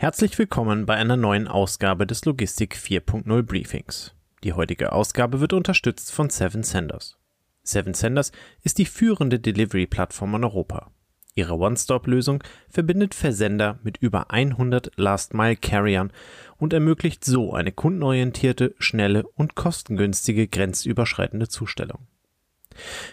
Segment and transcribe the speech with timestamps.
[0.00, 4.14] Herzlich willkommen bei einer neuen Ausgabe des Logistik 4.0 Briefings.
[4.42, 7.18] Die heutige Ausgabe wird unterstützt von Seven Senders.
[7.64, 8.32] Seven Senders
[8.62, 10.90] ist die führende Delivery-Plattform in Europa.
[11.34, 16.14] Ihre One-Stop-Lösung verbindet Versender mit über 100 Last-Mile-Carriern
[16.56, 22.06] und ermöglicht so eine kundenorientierte, schnelle und kostengünstige grenzüberschreitende Zustellung.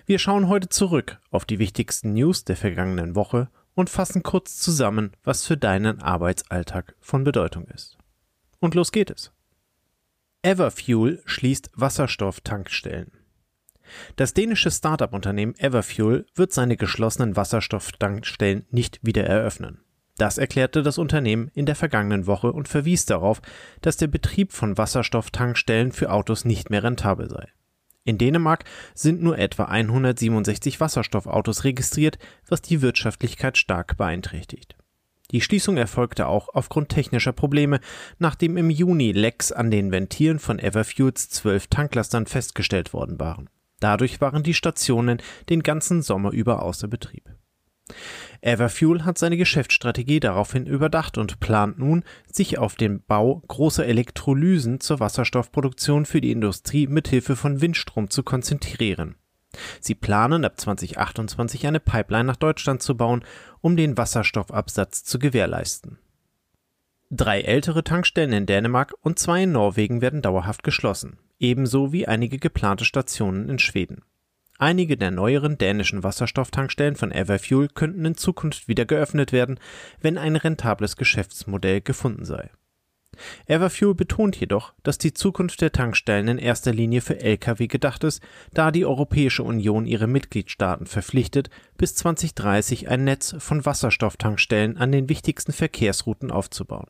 [0.05, 5.11] Wir schauen heute zurück auf die wichtigsten News der vergangenen Woche und fassen kurz zusammen,
[5.23, 7.95] was für deinen Arbeitsalltag von Bedeutung ist.
[8.59, 9.31] Und los geht es.
[10.41, 13.11] Everfuel schließt Wasserstofftankstellen.
[14.15, 19.81] Das dänische Startup-Unternehmen Everfuel wird seine geschlossenen Wasserstofftankstellen nicht wieder eröffnen.
[20.17, 23.43] Das erklärte das Unternehmen in der vergangenen Woche und verwies darauf,
[23.81, 27.47] dass der Betrieb von Wasserstofftankstellen für Autos nicht mehr rentabel sei.
[28.07, 34.77] In Dänemark sind nur etwa 167 Wasserstoffautos registriert, was die Wirtschaftlichkeit stark beeinträchtigt.
[35.31, 37.81] Die Schließung erfolgte auch aufgrund technischer Probleme,
[38.17, 43.49] nachdem im Juni Lecks an den Ventilen von Everfuels zwölf Tanklastern festgestellt worden waren.
[43.81, 47.29] Dadurch waren die Stationen den ganzen Sommer über außer Betrieb.
[48.41, 54.79] Everfuel hat seine Geschäftsstrategie daraufhin überdacht und plant nun, sich auf den Bau großer Elektrolysen
[54.79, 59.15] zur Wasserstoffproduktion für die Industrie mithilfe von Windstrom zu konzentrieren.
[59.79, 63.23] Sie planen ab 2028 eine Pipeline nach Deutschland zu bauen,
[63.61, 65.97] um den Wasserstoffabsatz zu gewährleisten.
[67.09, 72.37] Drei ältere Tankstellen in Dänemark und zwei in Norwegen werden dauerhaft geschlossen, ebenso wie einige
[72.37, 74.03] geplante Stationen in Schweden.
[74.59, 79.59] Einige der neueren dänischen Wasserstofftankstellen von Everfuel könnten in Zukunft wieder geöffnet werden,
[80.01, 82.49] wenn ein rentables Geschäftsmodell gefunden sei.
[83.45, 88.21] Everfuel betont jedoch, dass die Zukunft der Tankstellen in erster Linie für Lkw gedacht ist,
[88.53, 95.09] da die Europäische Union ihre Mitgliedstaaten verpflichtet, bis 2030 ein Netz von Wasserstofftankstellen an den
[95.09, 96.87] wichtigsten Verkehrsrouten aufzubauen.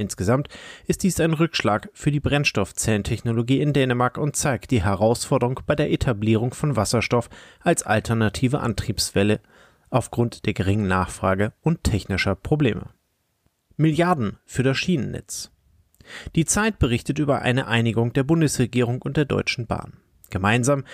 [0.00, 0.48] Insgesamt
[0.86, 5.92] ist dies ein Rückschlag für die Brennstoffzellentechnologie in Dänemark und zeigt die Herausforderung bei der
[5.92, 7.28] Etablierung von Wasserstoff
[7.60, 9.40] als alternative Antriebswelle
[9.90, 12.90] aufgrund der geringen Nachfrage und technischer Probleme.
[13.76, 15.50] Milliarden für das Schienennetz.
[16.34, 19.98] Die Zeit berichtet über eine Einigung der Bundesregierung und der Deutschen Bahn.
[20.30, 20.84] Gemeinsam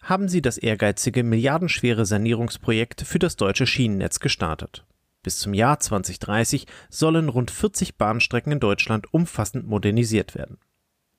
[0.00, 4.86] haben sie das ehrgeizige milliardenschwere Sanierungsprojekt für das deutsche Schienennetz gestartet.
[5.24, 10.58] Bis zum Jahr 2030 sollen rund 40 Bahnstrecken in Deutschland umfassend modernisiert werden.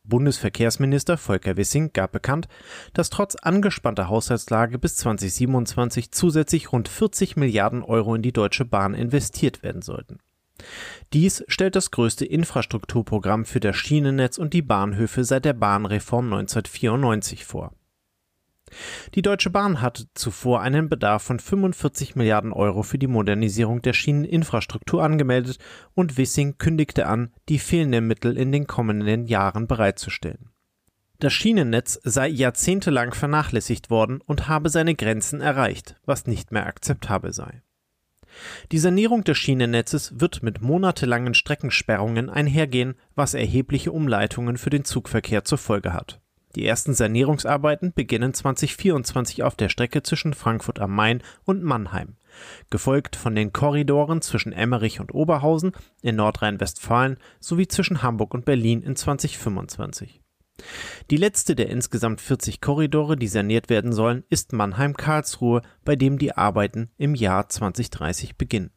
[0.03, 2.47] Bundesverkehrsminister Volker Wissing gab bekannt,
[2.93, 8.93] dass trotz angespannter Haushaltslage bis 2027 zusätzlich rund 40 Milliarden Euro in die Deutsche Bahn
[8.93, 10.19] investiert werden sollten.
[11.11, 17.43] Dies stellt das größte Infrastrukturprogramm für das Schienennetz und die Bahnhöfe seit der Bahnreform 1994
[17.43, 17.73] vor.
[19.13, 23.93] Die Deutsche Bahn hatte zuvor einen Bedarf von 45 Milliarden Euro für die Modernisierung der
[23.93, 25.59] Schieneninfrastruktur angemeldet
[25.93, 30.49] und Wissing kündigte an, die fehlenden Mittel in den kommenden Jahren bereitzustellen.
[31.19, 37.31] Das Schienennetz sei jahrzehntelang vernachlässigt worden und habe seine Grenzen erreicht, was nicht mehr akzeptabel
[37.31, 37.61] sei.
[38.73, 45.45] Die Sanierung des Schienennetzes wird mit monatelangen Streckensperrungen einhergehen, was erhebliche Umleitungen für den Zugverkehr
[45.45, 46.19] zur Folge hat.
[46.55, 52.15] Die ersten Sanierungsarbeiten beginnen 2024 auf der Strecke zwischen Frankfurt am Main und Mannheim,
[52.69, 58.81] gefolgt von den Korridoren zwischen Emmerich und Oberhausen in Nordrhein-Westfalen sowie zwischen Hamburg und Berlin
[58.81, 60.21] in 2025.
[61.11, 66.37] Die letzte der insgesamt 40 Korridore, die saniert werden sollen, ist Mannheim-Karlsruhe, bei dem die
[66.37, 68.71] Arbeiten im Jahr 2030 beginnen.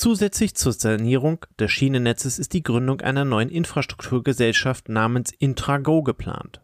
[0.00, 6.62] Zusätzlich zur Sanierung des Schienennetzes ist die Gründung einer neuen Infrastrukturgesellschaft namens Intrago geplant.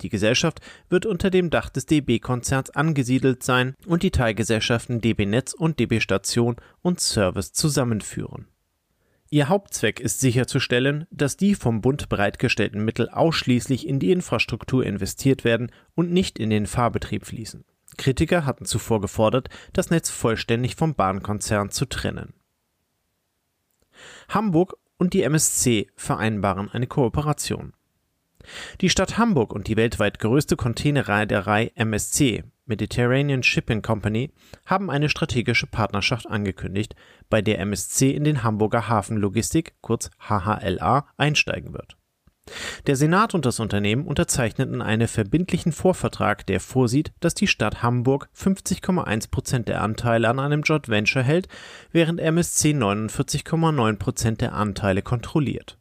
[0.00, 5.52] Die Gesellschaft wird unter dem Dach des DB-Konzerns angesiedelt sein und die Teilgesellschaften DB Netz
[5.52, 8.48] und DB Station und Service zusammenführen.
[9.30, 15.44] Ihr Hauptzweck ist sicherzustellen, dass die vom Bund bereitgestellten Mittel ausschließlich in die Infrastruktur investiert
[15.44, 17.64] werden und nicht in den Fahrbetrieb fließen.
[17.96, 22.34] Kritiker hatten zuvor gefordert, das Netz vollständig vom Bahnkonzern zu trennen.
[24.28, 27.72] Hamburg und die MSC vereinbaren eine Kooperation.
[28.80, 34.30] Die Stadt Hamburg und die weltweit größte Containerreederei MSC Mediterranean Shipping Company
[34.66, 36.94] haben eine strategische Partnerschaft angekündigt,
[37.28, 41.96] bei der MSC in den Hamburger Hafenlogistik kurz HHLA einsteigen wird.
[42.86, 48.28] Der Senat und das Unternehmen unterzeichneten einen verbindlichen Vorvertrag, der vorsieht, dass die Stadt Hamburg
[48.36, 51.48] 50,1 Prozent der Anteile an einem Joint Venture hält,
[51.90, 55.78] während MSC 49,9 Prozent der Anteile kontrolliert.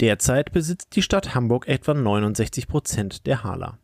[0.00, 3.78] Derzeit besitzt die Stadt Hamburg etwa 69 Prozent der Hala.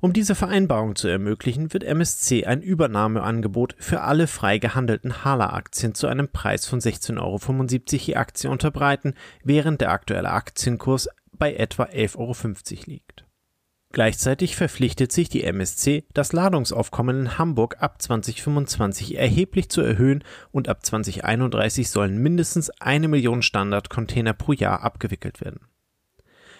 [0.00, 6.06] Um diese Vereinbarung zu ermöglichen, wird MSC ein Übernahmeangebot für alle frei gehandelten Hala-Aktien zu
[6.06, 7.38] einem Preis von 16,75 Euro
[8.06, 12.34] je Aktie unterbreiten, während der aktuelle Aktienkurs bei etwa 11,50 Euro
[12.86, 13.24] liegt.
[13.92, 20.22] Gleichzeitig verpflichtet sich die MSC, das Ladungsaufkommen in Hamburg ab 2025 erheblich zu erhöhen
[20.52, 25.60] und ab 2031 sollen mindestens eine Million Standardcontainer pro Jahr abgewickelt werden.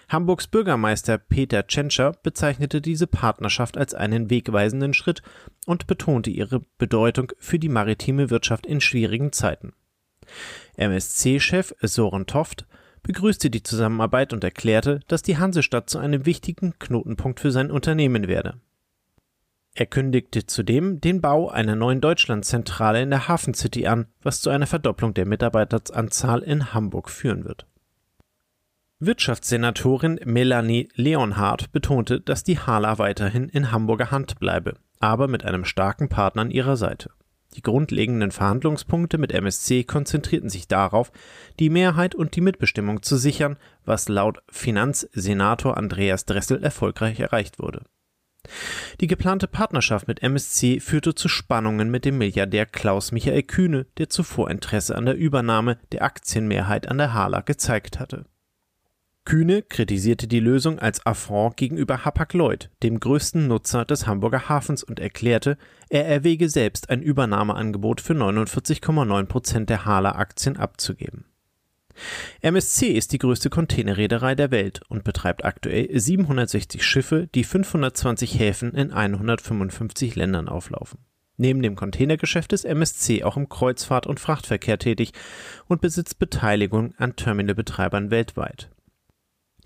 [0.08, 5.22] Hamburgs Bürgermeister Peter Tschentscher bezeichnete diese Partnerschaft als einen wegweisenden Schritt
[5.66, 9.72] und betonte ihre Bedeutung für die maritime Wirtschaft in schwierigen Zeiten.
[10.76, 12.66] MSC-Chef Soren Toft
[13.02, 18.28] begrüßte die Zusammenarbeit und erklärte, dass die Hansestadt zu einem wichtigen Knotenpunkt für sein Unternehmen
[18.28, 18.60] werde.
[19.74, 24.50] Er kündigte zudem den Bau einer neuen Deutschlandzentrale in der Hafen City an, was zu
[24.50, 27.66] einer Verdopplung der Mitarbeiteranzahl in Hamburg führen wird.
[28.98, 35.66] Wirtschaftssenatorin Melanie Leonhardt betonte, dass die Hala weiterhin in Hamburger Hand bleibe, aber mit einem
[35.66, 37.10] starken Partner an ihrer Seite.
[37.56, 41.12] Die grundlegenden Verhandlungspunkte mit MSC konzentrierten sich darauf,
[41.58, 47.82] die Mehrheit und die Mitbestimmung zu sichern, was laut Finanzsenator Andreas Dressel erfolgreich erreicht wurde.
[49.02, 54.08] Die geplante Partnerschaft mit MSC führte zu Spannungen mit dem Milliardär Klaus Michael Kühne, der
[54.08, 58.24] zuvor Interesse an der Übernahme der Aktienmehrheit an der Hala gezeigt hatte.
[59.26, 65.00] Kühne kritisierte die Lösung als Affront gegenüber Hapag-Lloyd, dem größten Nutzer des Hamburger Hafens, und
[65.00, 65.58] erklärte,
[65.88, 71.24] er erwäge selbst ein Übernahmeangebot für 49,9 Prozent der Hala-Aktien abzugeben.
[72.40, 78.74] MSC ist die größte Containerreederei der Welt und betreibt aktuell 760 Schiffe, die 520 Häfen
[78.74, 81.00] in 155 Ländern auflaufen.
[81.36, 85.10] Neben dem Containergeschäft ist MSC auch im Kreuzfahrt- und Frachtverkehr tätig
[85.66, 88.70] und besitzt Beteiligung an Terminalbetreibern weltweit.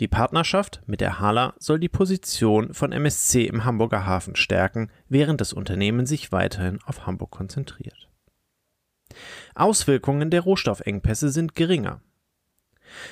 [0.00, 5.42] Die Partnerschaft mit der Hala soll die Position von MSC im Hamburger Hafen stärken, während
[5.42, 8.08] das Unternehmen sich weiterhin auf Hamburg konzentriert.
[9.54, 12.00] Auswirkungen der Rohstoffengpässe sind geringer.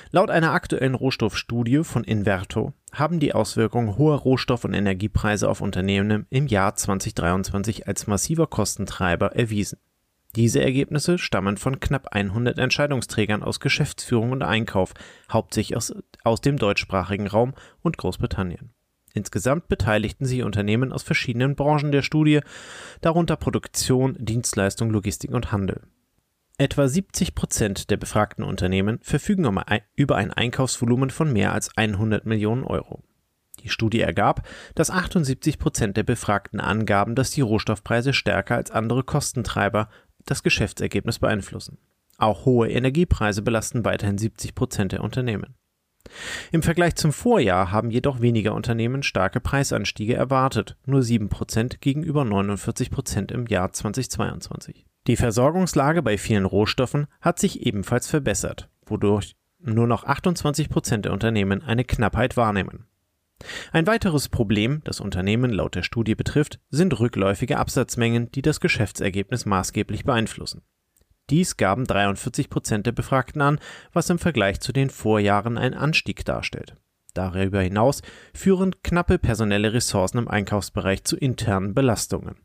[0.09, 6.25] Laut einer aktuellen Rohstoffstudie von Inverto haben die Auswirkungen hoher Rohstoff- und Energiepreise auf Unternehmen
[6.31, 9.77] im Jahr 2023 als massiver Kostentreiber erwiesen.
[10.35, 14.93] Diese Ergebnisse stammen von knapp 100 Entscheidungsträgern aus Geschäftsführung und Einkauf,
[15.31, 15.93] hauptsächlich aus,
[16.23, 18.71] aus dem deutschsprachigen Raum und Großbritannien.
[19.13, 22.41] Insgesamt beteiligten sich Unternehmen aus verschiedenen Branchen der Studie,
[23.01, 25.81] darunter Produktion, Dienstleistung, Logistik und Handel.
[26.59, 29.49] Etwa 70 Prozent der befragten Unternehmen verfügen
[29.95, 33.01] über ein Einkaufsvolumen von mehr als 100 Millionen Euro.
[33.63, 39.03] Die Studie ergab, dass 78 Prozent der Befragten angaben, dass die Rohstoffpreise stärker als andere
[39.03, 39.89] Kostentreiber
[40.29, 41.77] das Geschäftsergebnis beeinflussen.
[42.17, 45.55] Auch hohe Energiepreise belasten weiterhin 70 Prozent der Unternehmen.
[46.51, 52.25] Im Vergleich zum Vorjahr haben jedoch weniger Unternehmen starke Preisanstiege erwartet, nur 7 Prozent gegenüber
[52.25, 54.85] 49 Prozent im Jahr 2022.
[55.07, 61.13] Die Versorgungslage bei vielen Rohstoffen hat sich ebenfalls verbessert, wodurch nur noch 28 Prozent der
[61.13, 62.85] Unternehmen eine Knappheit wahrnehmen.
[63.71, 69.45] Ein weiteres Problem, das Unternehmen laut der Studie betrifft, sind rückläufige Absatzmengen, die das Geschäftsergebnis
[69.45, 70.61] maßgeblich beeinflussen.
[71.29, 73.59] Dies gaben 43 Prozent der Befragten an,
[73.93, 76.75] was im Vergleich zu den Vorjahren ein Anstieg darstellt.
[77.13, 78.01] Darüber hinaus
[78.33, 82.37] führen knappe personelle Ressourcen im Einkaufsbereich zu internen Belastungen.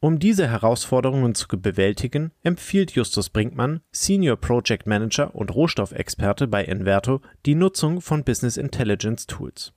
[0.00, 7.20] Um diese Herausforderungen zu bewältigen, empfiehlt Justus Brinkmann, Senior Project Manager und Rohstoffexperte bei Enverto,
[7.46, 9.72] die Nutzung von Business Intelligence Tools.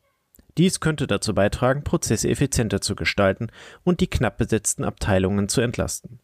[0.58, 3.48] Dies könnte dazu beitragen, Prozesse effizienter zu gestalten
[3.84, 6.20] und die knapp besetzten Abteilungen zu entlasten.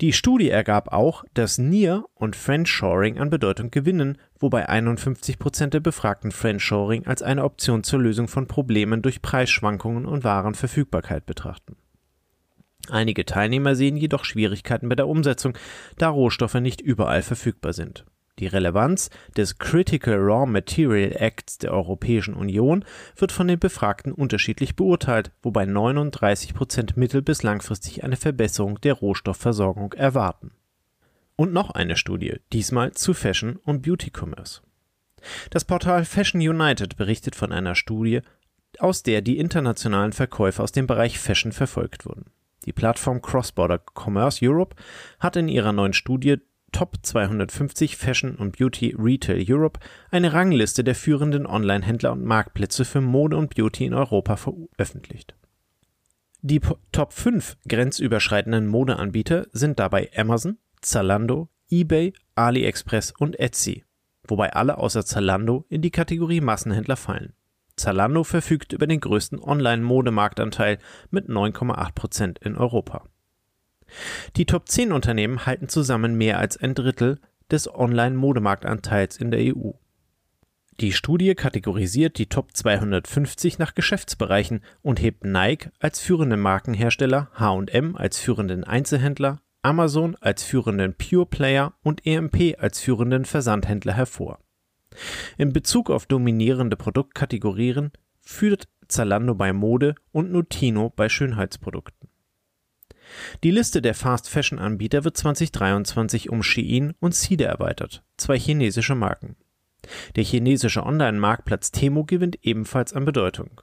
[0.00, 5.80] Die Studie ergab auch, dass Near und Friendshoring an Bedeutung gewinnen, wobei 51 Prozent der
[5.80, 11.76] Befragten Friendshoring als eine Option zur Lösung von Problemen durch Preisschwankungen und Warenverfügbarkeit betrachten.
[12.90, 15.56] Einige Teilnehmer sehen jedoch Schwierigkeiten bei der Umsetzung,
[15.98, 18.04] da Rohstoffe nicht überall verfügbar sind.
[18.38, 22.84] Die Relevanz des Critical Raw Material Acts der Europäischen Union
[23.16, 28.94] wird von den Befragten unterschiedlich beurteilt, wobei 39 Prozent mittel- bis langfristig eine Verbesserung der
[28.94, 30.52] Rohstoffversorgung erwarten.
[31.36, 34.60] Und noch eine Studie, diesmal zu Fashion und Beauty Commerce.
[35.50, 38.20] Das Portal Fashion United berichtet von einer Studie,
[38.78, 42.26] aus der die internationalen Verkäufe aus dem Bereich Fashion verfolgt wurden.
[42.64, 44.76] Die Plattform Cross-Border Commerce Europe
[45.18, 46.38] hat in ihrer neuen Studie
[46.72, 53.00] Top 250 Fashion und Beauty Retail Europe eine Rangliste der führenden Online-Händler und Marktplätze für
[53.00, 55.34] Mode und Beauty in Europa veröffentlicht.
[56.40, 56.60] Die
[56.92, 63.84] Top 5 grenzüberschreitenden Modeanbieter sind dabei Amazon, Zalando, eBay, AliExpress und Etsy,
[64.26, 67.32] wobei alle außer Zalando in die Kategorie Massenhändler fallen.
[67.76, 70.78] Zalando verfügt über den größten Online-Modemarktanteil
[71.10, 73.04] mit 9,8 Prozent in Europa.
[74.36, 79.70] Die Top 10 Unternehmen halten zusammen mehr als ein Drittel des Online-Modemarktanteils in der EU.
[80.80, 87.96] Die Studie kategorisiert die Top 250 nach Geschäftsbereichen und hebt Nike als führenden Markenhersteller, H&M
[87.96, 94.38] als führenden Einzelhändler, Amazon als führenden Pure Player und EMP als führenden Versandhändler hervor.
[95.36, 97.90] In Bezug auf dominierende Produktkategorien
[98.20, 102.08] führt Zalando bei Mode und Nutino bei Schönheitsprodukten.
[103.44, 109.36] Die Liste der Fast-Fashion-Anbieter wird 2023 um Shein und Side erweitert, zwei chinesische Marken.
[110.16, 113.60] Der chinesische Online-Marktplatz Temu gewinnt ebenfalls an Bedeutung.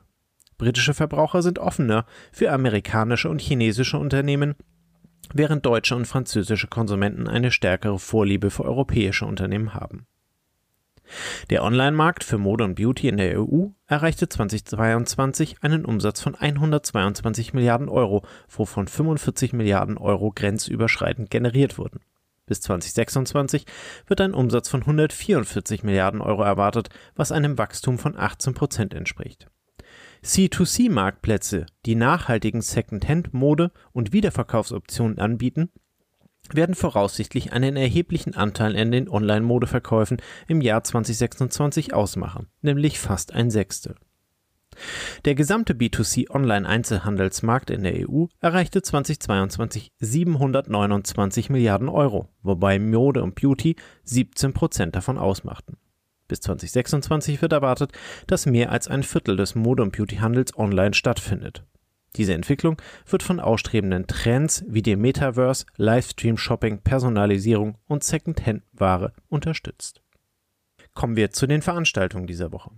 [0.58, 4.56] Britische Verbraucher sind offener für amerikanische und chinesische Unternehmen,
[5.34, 10.08] während deutsche und französische Konsumenten eine stärkere Vorliebe für europäische Unternehmen haben.
[11.50, 17.54] Der Online-Markt für Mode und Beauty in der EU erreichte 2022 einen Umsatz von 122
[17.54, 22.02] Milliarden Euro, wovon 45 Milliarden Euro grenzüberschreitend generiert wurden.
[22.46, 23.66] Bis 2026
[24.08, 29.48] wird ein Umsatz von 144 Milliarden Euro erwartet, was einem Wachstum von 18 Prozent entspricht.
[30.24, 35.70] C2C-Marktplätze, die nachhaltigen Second-Hand-Mode und Wiederverkaufsoptionen anbieten,
[36.54, 43.50] werden voraussichtlich einen erheblichen Anteil an den Online-Modeverkäufen im Jahr 2026 ausmachen, nämlich fast ein
[43.50, 43.96] Sechstel.
[45.24, 53.36] Der gesamte B2C Online-Einzelhandelsmarkt in der EU erreichte 2022 729 Milliarden Euro, wobei Mode und
[53.36, 55.78] Beauty 17 Prozent davon ausmachten.
[56.28, 57.92] Bis 2026 wird erwartet,
[58.28, 61.64] dass mehr als ein Viertel des Mode- und Beautyhandels online stattfindet.
[62.16, 70.02] Diese Entwicklung wird von ausstrebenden Trends wie dem Metaverse, Livestream-Shopping, Personalisierung und Second-Hand-Ware unterstützt.
[70.94, 72.72] Kommen wir zu den Veranstaltungen dieser Woche.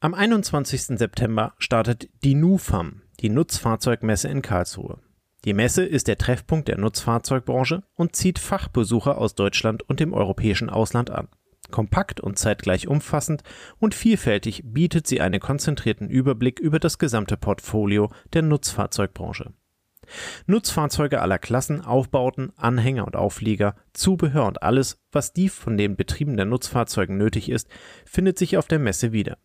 [0.00, 0.98] Am 21.
[0.98, 4.98] September startet die NUFAM, die Nutzfahrzeugmesse in Karlsruhe.
[5.44, 10.70] Die Messe ist der Treffpunkt der Nutzfahrzeugbranche und zieht Fachbesucher aus Deutschland und dem europäischen
[10.70, 11.28] Ausland an.
[11.72, 13.42] Kompakt und zeitgleich umfassend
[13.80, 19.52] und vielfältig bietet sie einen konzentrierten Überblick über das gesamte Portfolio der Nutzfahrzeugbranche.
[20.46, 26.36] Nutzfahrzeuge aller Klassen, Aufbauten, Anhänger und Auflieger, Zubehör und alles, was die von den Betrieben
[26.36, 27.68] der Nutzfahrzeugen nötig ist,
[28.04, 29.38] findet sich auf der Messe wieder.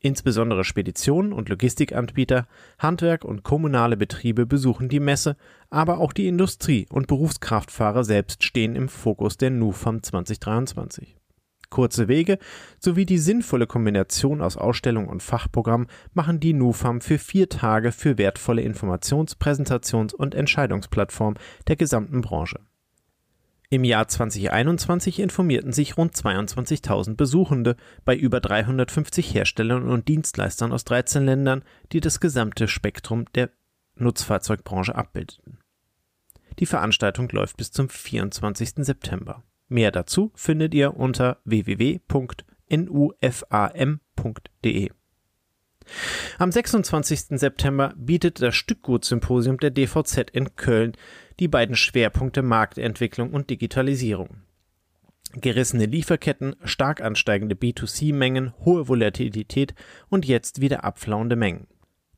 [0.00, 2.46] Insbesondere Speditionen und Logistikanbieter,
[2.78, 5.36] Handwerk und kommunale Betriebe besuchen die Messe,
[5.70, 11.17] aber auch die Industrie und Berufskraftfahrer selbst stehen im Fokus der NUFAM 2023.
[11.70, 12.38] Kurze Wege
[12.78, 18.16] sowie die sinnvolle Kombination aus Ausstellung und Fachprogramm machen die NUFAM für vier Tage für
[18.16, 21.34] wertvolle Informations-, Präsentations- und Entscheidungsplattform
[21.66, 22.60] der gesamten Branche.
[23.70, 30.84] Im Jahr 2021 informierten sich rund 22.000 Besuchende bei über 350 Herstellern und Dienstleistern aus
[30.84, 33.50] 13 Ländern, die das gesamte Spektrum der
[33.96, 35.58] Nutzfahrzeugbranche abbildeten.
[36.58, 38.70] Die Veranstaltung läuft bis zum 24.
[38.76, 39.44] September.
[39.68, 42.10] Mehr dazu findet ihr unter www.nufam.de.
[46.38, 47.38] Am 26.
[47.38, 50.92] September bietet das Stückgutsymposium der DVZ in Köln
[51.40, 54.42] die beiden Schwerpunkte Marktentwicklung und Digitalisierung.
[55.34, 59.74] Gerissene Lieferketten, stark ansteigende B2C-Mengen, hohe Volatilität
[60.08, 61.66] und jetzt wieder abflauende Mengen.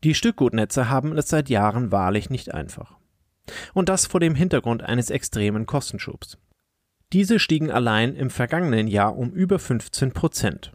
[0.04, 2.96] Die Stückgutnetze haben es seit Jahren wahrlich nicht einfach.
[3.74, 6.38] Und das vor dem Hintergrund eines extremen Kostenschubs.
[7.12, 10.72] Diese stiegen allein im vergangenen Jahr um über 15 Prozent.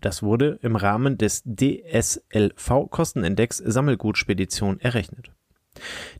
[0.00, 5.30] Das wurde im Rahmen des DSLV-Kostenindex Sammelgutspedition errechnet.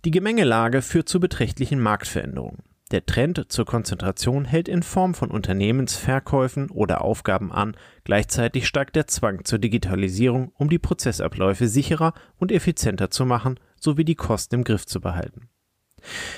[0.04, 2.58] Die Gemengelage führt zu beträchtlichen Marktveränderungen.
[2.90, 9.06] Der Trend zur Konzentration hält in Form von Unternehmensverkäufen oder Aufgaben an, gleichzeitig steigt der
[9.06, 14.64] Zwang zur Digitalisierung, um die Prozessabläufe sicherer und effizienter zu machen sowie die Kosten im
[14.64, 15.50] Griff zu behalten.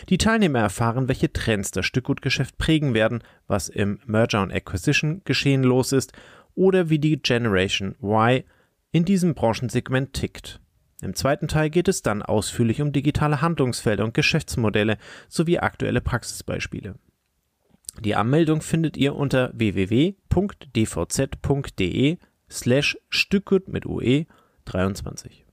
[0.09, 5.63] Die Teilnehmer erfahren, welche Trends das Stückgutgeschäft prägen werden, was im Merger und Acquisition geschehen
[5.63, 6.13] los ist
[6.55, 8.43] oder wie die Generation Y
[8.93, 10.61] in diesem Branchensegment tickt.
[11.03, 14.99] Im zweiten Teil geht es dann ausführlich um digitale Handlungsfelder und Geschäftsmodelle
[15.29, 16.97] sowie aktuelle Praxisbeispiele.
[18.01, 20.19] Die Anmeldung findet ihr unter www.dvz.de
[22.51, 24.27] slash Stückgut mit UE
[24.67, 25.47] 23.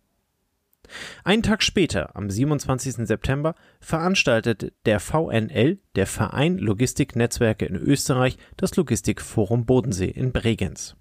[1.24, 3.08] Einen Tag später, am 27.
[3.08, 10.96] September, veranstaltet der VNL, der Verein Logistiknetzwerke in Österreich, das Logistikforum Bodensee in Bregenz.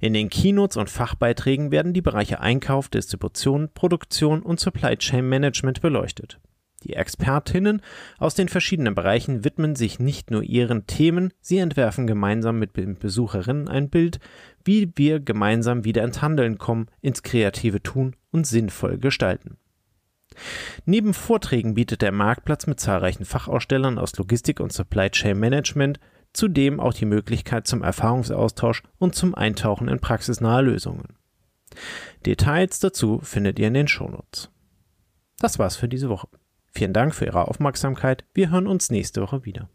[0.00, 5.80] In den Keynotes und Fachbeiträgen werden die Bereiche Einkauf, Distribution, Produktion und Supply Chain Management
[5.80, 6.40] beleuchtet.
[6.84, 7.82] Die Expertinnen
[8.18, 12.96] aus den verschiedenen Bereichen widmen sich nicht nur ihren Themen, sie entwerfen gemeinsam mit den
[12.96, 14.18] Besucherinnen ein Bild,
[14.64, 19.56] wie wir gemeinsam wieder ins Handeln kommen, ins kreative Tun und sinnvoll gestalten.
[20.86, 26.00] Neben Vorträgen bietet der Marktplatz mit zahlreichen Fachausstellern aus Logistik und Supply Chain Management
[26.32, 31.16] zudem auch die Möglichkeit zum Erfahrungsaustausch und zum Eintauchen in praxisnahe Lösungen.
[32.24, 34.50] Details dazu findet ihr in den Shownotes.
[35.38, 36.28] Das war's für diese Woche.
[36.72, 38.24] Vielen Dank für Ihre Aufmerksamkeit.
[38.34, 39.68] Wir hören uns nächste Woche wieder.